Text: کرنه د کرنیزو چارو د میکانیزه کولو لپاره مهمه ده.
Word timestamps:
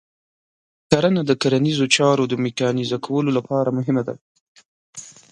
کرنه 0.91 1.21
د 1.25 1.31
کرنیزو 1.41 1.85
چارو 1.95 2.23
د 2.27 2.33
میکانیزه 2.45 2.97
کولو 3.05 3.29
لپاره 3.37 3.69
مهمه 3.77 4.03
ده. 4.07 4.15